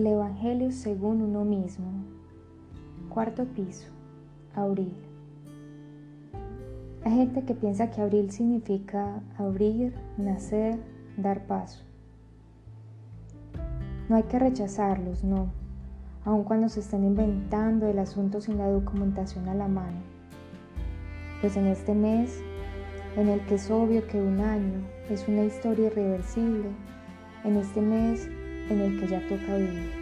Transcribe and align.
El 0.00 0.06
Evangelio 0.06 0.72
según 0.72 1.20
uno 1.20 1.44
mismo. 1.44 1.92
Cuarto 3.10 3.44
piso. 3.44 3.86
Abril. 4.54 4.94
Hay 7.04 7.16
gente 7.16 7.44
que 7.44 7.54
piensa 7.54 7.90
que 7.90 8.00
abril 8.00 8.30
significa 8.30 9.22
abrir, 9.36 9.92
nacer, 10.16 10.78
dar 11.18 11.46
paso. 11.46 11.82
No 14.08 14.16
hay 14.16 14.22
que 14.22 14.38
rechazarlos, 14.38 15.22
no, 15.22 15.50
aun 16.24 16.44
cuando 16.44 16.70
se 16.70 16.80
estén 16.80 17.04
inventando 17.04 17.86
el 17.86 17.98
asunto 17.98 18.40
sin 18.40 18.56
la 18.56 18.70
documentación 18.70 19.50
a 19.50 19.54
la 19.54 19.68
mano. 19.68 19.98
Pues 21.42 21.58
en 21.58 21.66
este 21.66 21.94
mes, 21.94 22.40
en 23.18 23.28
el 23.28 23.44
que 23.44 23.56
es 23.56 23.70
obvio 23.70 24.06
que 24.06 24.22
un 24.22 24.40
año 24.40 24.80
es 25.10 25.28
una 25.28 25.44
historia 25.44 25.88
irreversible, 25.88 26.70
en 27.44 27.56
este 27.58 27.82
mes 27.82 28.30
en 28.68 28.80
el 28.80 29.00
que 29.00 29.06
ya 29.08 29.20
toca 29.28 29.56
vivir. 29.56 30.00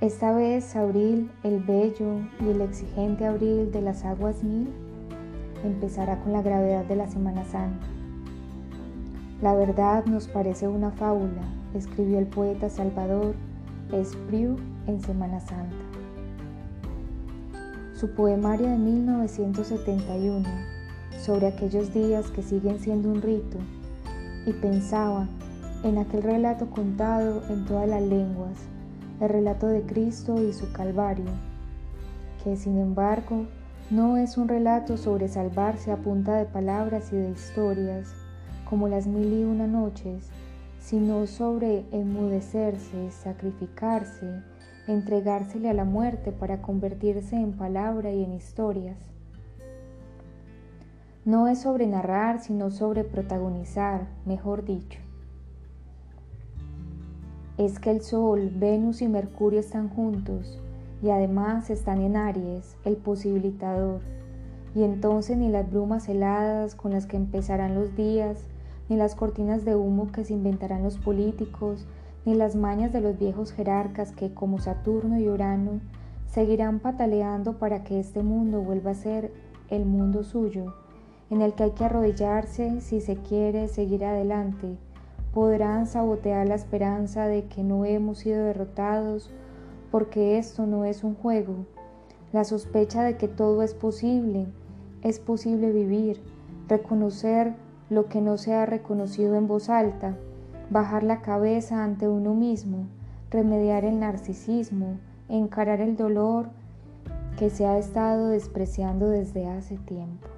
Esta 0.00 0.32
vez 0.32 0.76
abril, 0.76 1.30
el 1.42 1.60
bello 1.60 2.20
y 2.40 2.48
el 2.48 2.62
exigente 2.62 3.26
abril 3.26 3.70
de 3.70 3.82
las 3.82 4.04
aguas 4.04 4.42
mil, 4.42 4.68
empezará 5.62 6.18
con 6.20 6.32
la 6.32 6.42
gravedad 6.42 6.84
de 6.84 6.96
la 6.96 7.06
Semana 7.06 7.44
Santa. 7.44 7.86
La 9.42 9.54
verdad 9.54 10.04
nos 10.06 10.26
parece 10.26 10.68
una 10.68 10.90
fábula, 10.90 11.42
escribió 11.74 12.18
el 12.18 12.26
poeta 12.26 12.70
Salvador 12.70 13.34
Espriu 13.92 14.56
en 14.86 15.00
Semana 15.00 15.40
Santa. 15.40 15.76
Su 17.94 18.10
poemario 18.14 18.68
de 18.68 18.78
1971 18.78 20.48
sobre 21.20 21.48
aquellos 21.48 21.92
días 21.92 22.30
que 22.30 22.42
siguen 22.42 22.78
siendo 22.78 23.10
un 23.10 23.20
rito 23.20 23.58
y 24.46 24.52
pensaba 24.54 25.28
en 25.82 25.96
aquel 25.96 26.22
relato 26.22 26.68
contado 26.68 27.42
en 27.48 27.64
todas 27.64 27.88
las 27.88 28.02
lenguas, 28.02 28.58
el 29.20 29.30
relato 29.30 29.66
de 29.66 29.82
Cristo 29.82 30.42
y 30.42 30.52
su 30.52 30.70
Calvario, 30.72 31.30
que 32.44 32.56
sin 32.56 32.78
embargo 32.78 33.46
no 33.90 34.18
es 34.18 34.36
un 34.36 34.48
relato 34.48 34.98
sobre 34.98 35.28
salvarse 35.28 35.90
a 35.90 35.96
punta 35.96 36.36
de 36.36 36.44
palabras 36.44 37.12
y 37.12 37.16
de 37.16 37.30
historias, 37.30 38.12
como 38.68 38.88
las 38.88 39.06
mil 39.06 39.32
y 39.32 39.44
una 39.44 39.66
noches, 39.66 40.28
sino 40.80 41.26
sobre 41.26 41.86
enmudecerse, 41.92 43.10
sacrificarse, 43.10 44.42
entregársele 44.86 45.70
a 45.70 45.74
la 45.74 45.84
muerte 45.84 46.30
para 46.30 46.60
convertirse 46.60 47.36
en 47.36 47.52
palabra 47.52 48.12
y 48.12 48.22
en 48.22 48.34
historias. 48.34 48.98
No 51.24 51.48
es 51.48 51.60
sobre 51.60 51.86
narrar, 51.86 52.40
sino 52.40 52.70
sobre 52.70 53.04
protagonizar, 53.04 54.08
mejor 54.24 54.64
dicho 54.64 55.00
es 57.66 57.78
que 57.78 57.90
el 57.90 58.00
Sol, 58.00 58.50
Venus 58.54 59.02
y 59.02 59.08
Mercurio 59.08 59.60
están 59.60 59.90
juntos 59.90 60.58
y 61.02 61.10
además 61.10 61.68
están 61.68 62.00
en 62.00 62.16
Aries, 62.16 62.78
el 62.86 62.96
posibilitador. 62.96 64.00
Y 64.74 64.82
entonces 64.82 65.36
ni 65.36 65.50
las 65.50 65.70
brumas 65.70 66.08
heladas 66.08 66.74
con 66.74 66.92
las 66.92 67.04
que 67.04 67.18
empezarán 67.18 67.74
los 67.74 67.94
días, 67.94 68.38
ni 68.88 68.96
las 68.96 69.14
cortinas 69.14 69.66
de 69.66 69.76
humo 69.76 70.10
que 70.10 70.24
se 70.24 70.32
inventarán 70.32 70.82
los 70.82 70.96
políticos, 70.96 71.86
ni 72.24 72.34
las 72.34 72.56
mañas 72.56 72.94
de 72.94 73.02
los 73.02 73.18
viejos 73.18 73.52
jerarcas 73.52 74.12
que, 74.12 74.32
como 74.32 74.58
Saturno 74.58 75.20
y 75.20 75.28
Urano, 75.28 75.80
seguirán 76.28 76.78
pataleando 76.78 77.58
para 77.58 77.84
que 77.84 78.00
este 78.00 78.22
mundo 78.22 78.62
vuelva 78.62 78.92
a 78.92 78.94
ser 78.94 79.34
el 79.68 79.84
mundo 79.84 80.24
suyo, 80.24 80.72
en 81.28 81.42
el 81.42 81.52
que 81.52 81.64
hay 81.64 81.70
que 81.72 81.84
arrodillarse 81.84 82.80
si 82.80 83.02
se 83.02 83.16
quiere 83.16 83.68
seguir 83.68 84.06
adelante 84.06 84.78
podrán 85.32 85.86
sabotear 85.86 86.48
la 86.48 86.54
esperanza 86.54 87.26
de 87.26 87.44
que 87.44 87.62
no 87.62 87.84
hemos 87.84 88.18
sido 88.18 88.44
derrotados 88.44 89.30
porque 89.90 90.38
esto 90.38 90.66
no 90.66 90.84
es 90.84 91.04
un 91.04 91.14
juego, 91.14 91.66
la 92.32 92.44
sospecha 92.44 93.02
de 93.02 93.16
que 93.16 93.28
todo 93.28 93.62
es 93.62 93.74
posible, 93.74 94.46
es 95.02 95.18
posible 95.18 95.72
vivir, 95.72 96.20
reconocer 96.68 97.54
lo 97.88 98.06
que 98.06 98.20
no 98.20 98.38
se 98.38 98.54
ha 98.54 98.66
reconocido 98.66 99.34
en 99.34 99.48
voz 99.48 99.68
alta, 99.68 100.16
bajar 100.70 101.02
la 101.02 101.22
cabeza 101.22 101.82
ante 101.82 102.06
uno 102.06 102.34
mismo, 102.34 102.86
remediar 103.30 103.84
el 103.84 103.98
narcisismo, 103.98 104.98
encarar 105.28 105.80
el 105.80 105.96
dolor 105.96 106.50
que 107.36 107.50
se 107.50 107.66
ha 107.66 107.78
estado 107.78 108.28
despreciando 108.28 109.08
desde 109.08 109.48
hace 109.48 109.76
tiempo. 109.78 110.28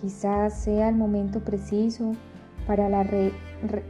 Quizás 0.00 0.54
sea 0.54 0.88
el 0.88 0.96
momento 0.96 1.40
preciso 1.40 2.12
para 2.70 2.88
la, 2.88 3.04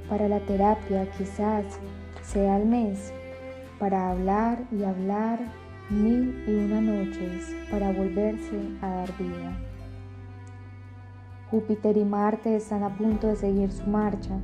para 0.09 0.27
la 0.27 0.41
terapia 0.41 1.07
quizás 1.19 1.67
sea 2.23 2.57
el 2.57 2.65
mes, 2.67 3.13
para 3.79 4.11
hablar 4.11 4.65
y 4.73 4.85
hablar 4.85 5.39
mil 5.91 6.43
y 6.49 6.55
una 6.55 6.81
noches, 6.81 7.55
para 7.71 7.93
volverse 7.93 8.59
a 8.81 8.89
dar 8.89 9.19
vida. 9.19 9.53
Júpiter 11.51 11.99
y 11.99 12.07
Marte 12.07 12.57
están 12.57 12.83
a 12.83 12.97
punto 12.97 13.27
de 13.27 13.37
seguir 13.37 13.71
su 13.71 13.85
marcha, 13.87 14.39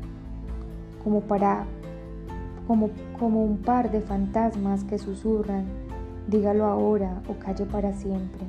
como 1.03 1.23
para 1.23 1.65
como, 2.67 2.91
como 3.19 3.43
un 3.43 3.63
par 3.63 3.91
de 3.91 4.03
fantasmas 4.03 4.85
que 4.85 4.99
susurran, 4.99 5.65
dígalo 6.29 6.67
ahora 6.67 7.23
o 7.27 7.39
calle 7.43 7.65
para 7.65 7.95
siempre. 7.95 8.45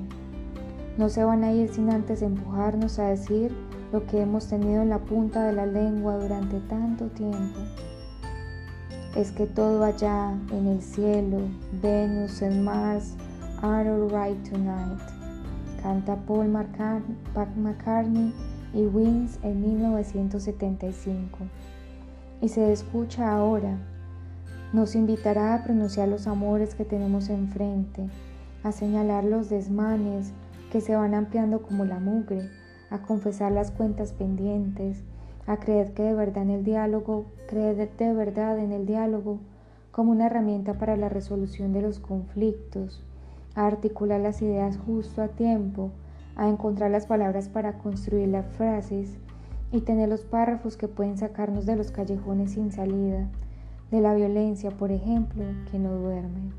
No 0.97 1.07
se 1.07 1.23
van 1.23 1.45
a 1.45 1.53
ir 1.53 1.69
sin 1.69 1.89
antes 1.91 2.21
empujarnos 2.21 2.99
a 2.99 3.05
decir 3.05 3.55
lo 3.91 4.05
que 4.05 4.21
hemos 4.21 4.47
tenido 4.47 4.81
en 4.81 4.89
la 4.89 4.99
punta 4.99 5.45
de 5.45 5.53
la 5.53 5.65
lengua 5.65 6.17
durante 6.17 6.59
tanto 6.61 7.05
tiempo. 7.07 7.59
Es 9.15 9.31
que 9.31 9.47
todo 9.47 9.83
allá 9.83 10.33
en 10.51 10.67
el 10.67 10.81
cielo, 10.81 11.39
Venus 11.81 12.41
and 12.43 12.63
Mars 12.63 13.15
are 13.61 13.89
alright 13.89 14.37
tonight. 14.49 14.99
Canta 15.81 16.15
Paul 16.15 16.49
McCartney 16.49 18.33
y 18.73 18.85
Wings 18.85 19.39
en 19.43 19.61
1975. 19.61 21.39
Y 22.41 22.49
se 22.49 22.71
escucha 22.71 23.31
ahora. 23.31 23.77
Nos 24.73 24.95
invitará 24.95 25.55
a 25.55 25.63
pronunciar 25.63 26.09
los 26.09 26.27
amores 26.27 26.75
que 26.75 26.83
tenemos 26.83 27.29
enfrente, 27.29 28.09
a 28.63 28.71
señalar 28.71 29.23
los 29.23 29.49
desmanes 29.49 30.33
que 30.71 30.81
se 30.81 30.95
van 30.95 31.13
ampliando 31.13 31.61
como 31.61 31.85
la 31.85 31.99
mugre, 31.99 32.49
a 32.89 32.99
confesar 32.99 33.51
las 33.51 33.71
cuentas 33.71 34.13
pendientes, 34.13 35.03
a 35.45 35.57
creer 35.57 35.93
que 35.93 36.03
de 36.03 36.13
verdad 36.13 36.43
en 36.43 36.51
el 36.51 36.63
diálogo, 36.63 37.25
creer 37.47 37.89
de 37.97 38.13
verdad 38.13 38.59
en 38.59 38.71
el 38.71 38.85
diálogo 38.85 39.39
como 39.91 40.11
una 40.11 40.27
herramienta 40.27 40.73
para 40.73 40.95
la 40.97 41.09
resolución 41.09 41.73
de 41.73 41.81
los 41.81 41.99
conflictos, 41.99 43.03
a 43.55 43.65
articular 43.65 44.19
las 44.19 44.41
ideas 44.41 44.77
justo 44.77 45.21
a 45.21 45.29
tiempo, 45.29 45.91
a 46.35 46.47
encontrar 46.47 46.91
las 46.91 47.07
palabras 47.07 47.49
para 47.49 47.79
construir 47.79 48.27
las 48.27 48.45
frases 48.45 49.17
y 49.71 49.81
tener 49.81 50.07
los 50.07 50.21
párrafos 50.21 50.77
que 50.77 50.87
pueden 50.87 51.17
sacarnos 51.17 51.65
de 51.65 51.75
los 51.75 51.91
callejones 51.91 52.51
sin 52.51 52.71
salida, 52.71 53.27
de 53.89 54.01
la 54.01 54.13
violencia, 54.13 54.71
por 54.71 54.91
ejemplo, 54.91 55.43
que 55.71 55.79
no 55.79 55.95
duerme. 55.95 56.51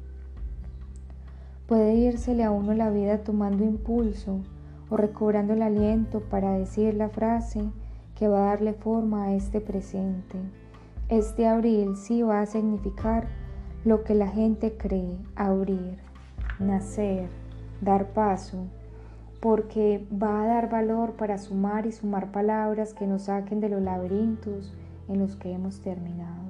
Puede 1.67 1.95
írsele 1.95 2.45
a 2.45 2.51
uno 2.51 2.75
la 2.75 2.91
vida 2.91 3.19
tomando 3.19 3.65
impulso, 3.65 4.41
o 4.91 4.97
recobrando 4.97 5.53
el 5.53 5.63
aliento 5.63 6.21
para 6.21 6.53
decir 6.53 6.95
la 6.95 7.09
frase 7.09 7.63
que 8.17 8.29
va 8.29 8.39
a 8.39 8.47
darle 8.51 8.73
forma 8.73 9.25
a 9.25 9.35
este 9.35 9.61
presente. 9.61 10.39
Este 11.09 11.47
abril 11.47 11.97
sí 11.97 12.23
va 12.23 12.41
a 12.41 12.47
significar 12.47 13.29
lo 13.85 14.05
que 14.05 14.15
la 14.15 14.29
gente 14.29 14.77
cree, 14.77 15.17
abrir, 15.37 15.99
nacer, 16.59 17.29
dar 17.81 18.09
paso, 18.09 18.65
porque 19.41 20.07
va 20.13 20.43
a 20.43 20.47
dar 20.47 20.69
valor 20.69 21.13
para 21.13 21.39
sumar 21.39 21.87
y 21.87 21.93
sumar 21.93 22.33
palabras 22.33 22.93
que 22.93 23.07
nos 23.07 23.23
saquen 23.23 23.61
de 23.61 23.69
los 23.69 23.81
laberintos 23.81 24.75
en 25.09 25.21
los 25.21 25.37
que 25.37 25.53
hemos 25.53 25.81
terminado. 25.81 26.49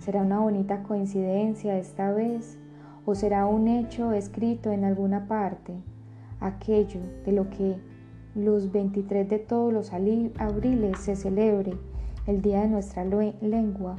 ¿Será 0.00 0.22
una 0.22 0.40
bonita 0.40 0.82
coincidencia 0.82 1.78
esta 1.78 2.12
vez 2.12 2.58
o 3.04 3.14
será 3.14 3.46
un 3.46 3.68
hecho 3.68 4.12
escrito 4.12 4.70
en 4.70 4.84
alguna 4.84 5.26
parte? 5.26 5.74
Aquello 6.40 7.00
de 7.24 7.32
lo 7.32 7.50
que 7.50 7.76
los 8.34 8.70
23 8.70 9.28
de 9.28 9.38
todos 9.38 9.72
los 9.72 9.92
abriles 9.92 10.98
se 10.98 11.16
celebre 11.16 11.72
el 12.26 12.42
Día 12.42 12.60
de 12.60 12.68
nuestra 12.68 13.04
lengua, 13.04 13.96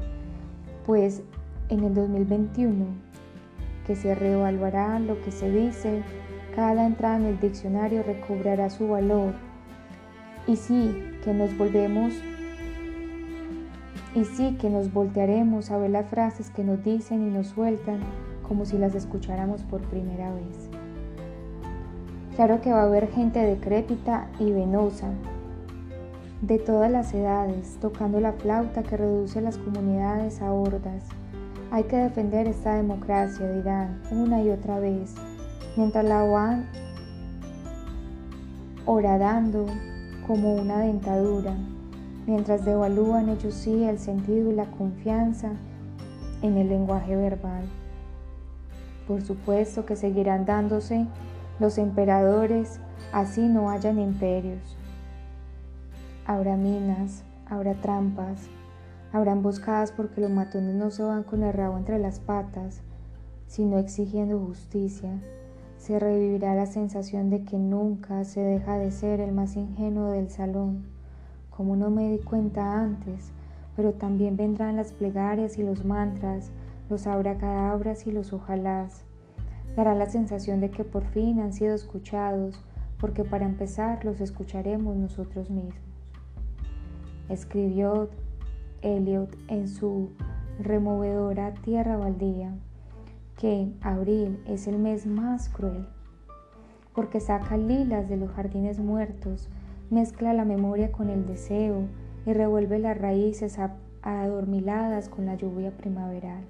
pues 0.86 1.24
en 1.70 1.84
el 1.84 1.94
2021 1.94 2.86
que 3.86 3.96
se 3.96 4.14
reevaluará 4.14 5.00
lo 5.00 5.20
que 5.22 5.32
se 5.32 5.52
dice, 5.52 6.04
cada 6.56 6.86
entrada 6.86 7.18
en 7.18 7.26
el 7.26 7.40
diccionario 7.40 8.04
recobrará 8.04 8.70
su 8.70 8.88
valor. 8.88 9.34
Y 10.46 10.58
sí, 10.58 10.96
que 11.24 11.34
nos 11.34 11.58
volvemos 11.58 12.14
y 14.16 14.26
sí 14.26 14.58
que 14.60 14.70
nos 14.70 14.92
voltearemos 14.92 15.72
a 15.72 15.78
ver 15.78 15.92
las 15.92 16.08
frases 16.08 16.50
que 16.50 16.64
nos 16.64 16.84
dicen 16.84 17.28
y 17.28 17.32
nos 17.32 17.48
sueltan 17.48 18.00
como 18.48 18.66
si 18.66 18.78
las 18.78 18.96
escucháramos 18.96 19.64
por 19.64 19.82
primera 19.82 20.34
vez. 20.34 20.69
Claro 22.40 22.62
que 22.62 22.72
va 22.72 22.84
a 22.84 22.86
haber 22.86 23.12
gente 23.12 23.38
decrépita 23.38 24.30
y 24.40 24.54
venosa, 24.54 25.10
de 26.42 26.58
todas 26.58 26.90
las 26.90 27.14
edades, 27.14 27.78
tocando 27.82 28.22
la 28.22 28.32
flauta 28.32 28.82
que 28.82 28.96
reduce 28.96 29.42
las 29.42 29.58
comunidades 29.58 30.42
a 30.42 30.54
hordas. 30.54 31.04
Hay 31.70 31.84
que 31.84 31.98
defender 31.98 32.48
esta 32.48 32.76
democracia, 32.76 33.46
dirán, 33.52 34.02
una 34.10 34.42
y 34.42 34.52
otra 34.52 34.80
vez, 34.80 35.16
mientras 35.76 36.06
la 36.06 36.24
van 36.24 36.70
horadando 38.86 39.66
como 40.26 40.56
una 40.56 40.80
dentadura, 40.80 41.58
mientras 42.26 42.64
devalúan 42.64 43.28
ellos 43.28 43.54
sí 43.54 43.84
el 43.84 44.00
sentido 44.00 44.50
y 44.50 44.56
la 44.56 44.72
confianza 44.72 45.50
en 46.42 46.58
el 46.58 46.70
lenguaje 46.70 47.18
verbal. 47.18 47.66
Por 49.10 49.22
supuesto 49.24 49.86
que 49.86 49.98
seguirán 49.98 50.46
dándose 50.46 51.06
los 51.60 51.78
emperadores, 51.78 52.80
así 53.12 53.48
no 53.48 53.70
hayan 53.70 54.00
imperios. 54.00 54.78
Habrá 56.26 56.56
minas, 56.56 57.24
habrá 57.46 57.74
trampas, 57.74 58.48
habrá 59.12 59.34
emboscadas 59.34 59.92
porque 59.92 60.22
los 60.22 60.32
matones 60.32 60.76
no 60.76 60.92
se 60.92 61.04
van 61.04 61.24
con 61.24 61.44
el 61.44 61.54
rabo 61.54 61.78
entre 61.78 62.00
las 62.00 62.20
patas, 62.20 62.82
sino 63.48 63.78
exigiendo 63.78 64.40
justicia. 64.40 65.20
Se 65.78 65.98
revivirá 65.98 66.56
la 66.56 66.66
sensación 66.66 67.30
de 67.30 67.44
que 67.44 67.58
nunca 67.58 68.24
se 68.24 68.42
deja 68.42 68.78
de 68.78 68.92
ser 68.92 69.20
el 69.20 69.32
más 69.32 69.56
ingenuo 69.56 70.12
del 70.12 70.30
salón, 70.30 70.86
como 71.50 71.76
no 71.76 71.90
me 71.90 72.10
di 72.10 72.20
cuenta 72.20 72.80
antes, 72.80 73.32
pero 73.76 73.94
también 73.94 74.38
vendrán 74.38 74.76
las 74.76 74.92
plegarias 74.92 75.58
y 75.58 75.64
los 75.64 75.86
mantras, 75.86 76.52
los 76.90 77.08
abracadabras 77.08 78.08
y 78.08 78.12
los 78.12 78.34
ojalás. 78.34 79.04
Dará 79.76 79.96
la 79.96 80.08
sensación 80.08 80.60
de 80.60 80.72
que 80.72 80.84
por 80.84 81.06
fin 81.06 81.40
han 81.40 81.54
sido 81.54 81.74
escuchados, 81.74 82.64
porque 83.00 83.24
para 83.24 83.46
empezar 83.46 84.04
los 84.04 84.20
escucharemos 84.22 84.96
nosotros 84.96 85.50
mismos. 85.50 85.76
Escribió 87.30 88.10
Eliot 88.82 89.36
en 89.48 89.68
su 89.68 90.10
removedora 90.60 91.54
Tierra 91.54 91.98
Baldía 91.98 92.54
que 93.40 93.72
abril 93.80 94.44
es 94.46 94.68
el 94.68 94.78
mes 94.78 95.06
más 95.06 95.48
cruel, 95.48 95.88
porque 96.94 97.22
saca 97.22 97.56
lilas 97.56 98.10
de 98.10 98.18
los 98.18 98.30
jardines 98.32 98.80
muertos, 98.80 99.48
mezcla 99.90 100.34
la 100.34 100.44
memoria 100.44 100.92
con 100.92 101.10
el 101.10 101.26
deseo 101.26 101.84
y 102.26 102.34
revuelve 102.34 102.80
las 102.80 102.98
raíces 102.98 103.58
adormiladas 104.02 105.08
con 105.08 105.26
la 105.26 105.36
lluvia 105.36 105.72
primaveral. 105.72 106.44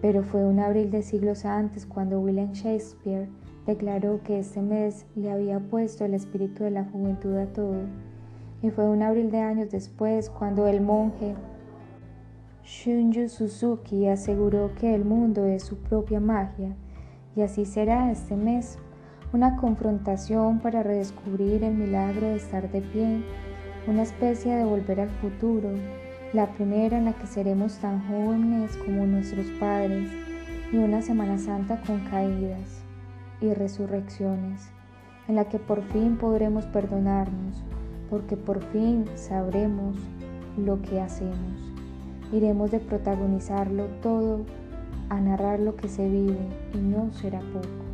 Pero 0.00 0.22
fue 0.22 0.44
un 0.44 0.60
abril 0.60 0.90
de 0.90 1.02
siglos 1.02 1.44
antes 1.44 1.86
cuando 1.86 2.20
William 2.20 2.52
Shakespeare 2.52 3.28
declaró 3.66 4.20
que 4.22 4.38
este 4.38 4.62
mes 4.62 5.06
le 5.16 5.30
había 5.30 5.58
puesto 5.58 6.04
el 6.04 6.14
espíritu 6.14 6.64
de 6.64 6.70
la 6.70 6.84
juventud 6.84 7.36
a 7.36 7.46
todo. 7.46 7.82
Y 8.62 8.70
fue 8.70 8.88
un 8.88 9.02
abril 9.02 9.30
de 9.30 9.40
años 9.40 9.70
después 9.70 10.30
cuando 10.30 10.66
el 10.66 10.80
monje 10.80 11.34
Shunju 12.66 13.28
Suzuki 13.28 14.08
aseguró 14.08 14.72
que 14.74 14.92
el 14.92 15.04
mundo 15.04 15.44
es 15.44 15.62
su 15.62 15.76
propia 15.76 16.18
magia. 16.18 16.74
Y 17.36 17.42
así 17.42 17.64
será 17.64 18.10
este 18.10 18.34
mes, 18.34 18.78
una 19.32 19.56
confrontación 19.56 20.58
para 20.58 20.82
redescubrir 20.82 21.62
el 21.62 21.74
milagro 21.74 22.26
de 22.26 22.36
estar 22.36 22.68
de 22.72 22.80
pie, 22.80 23.22
una 23.86 24.02
especie 24.02 24.56
de 24.56 24.64
volver 24.64 25.00
al 25.00 25.10
futuro, 25.10 25.70
la 26.32 26.46
primera 26.46 26.98
en 26.98 27.06
la 27.06 27.12
que 27.12 27.26
seremos 27.26 27.78
tan 27.78 28.06
jóvenes 28.08 28.76
como 28.78 29.06
nuestros 29.06 29.46
padres, 29.60 30.10
y 30.72 30.76
una 30.76 31.00
Semana 31.00 31.38
Santa 31.38 31.80
con 31.86 32.00
caídas 32.00 32.82
y 33.40 33.54
resurrecciones, 33.54 34.68
en 35.28 35.36
la 35.36 35.44
que 35.44 35.58
por 35.58 35.82
fin 35.82 36.16
podremos 36.16 36.66
perdonarnos, 36.66 37.62
porque 38.10 38.36
por 38.36 38.62
fin 38.72 39.04
sabremos 39.14 39.96
lo 40.56 40.82
que 40.82 41.00
hacemos. 41.00 41.72
Iremos 42.32 42.70
de 42.72 42.80
protagonizarlo 42.80 43.84
todo 44.02 44.40
a 45.08 45.20
narrar 45.20 45.60
lo 45.60 45.76
que 45.76 45.88
se 45.88 46.08
vive 46.08 46.38
y 46.74 46.78
no 46.78 47.12
será 47.12 47.40
poco. 47.40 47.86